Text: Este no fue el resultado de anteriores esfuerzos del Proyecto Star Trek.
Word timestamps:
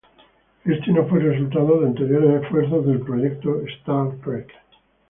Este 0.65 0.91
no 0.91 1.05
fue 1.05 1.19
el 1.19 1.25
resultado 1.31 1.79
de 1.81 1.85
anteriores 1.89 2.41
esfuerzos 2.41 2.87
del 2.87 3.01
Proyecto 3.01 3.61
Star 3.67 4.09
Trek. 4.25 4.51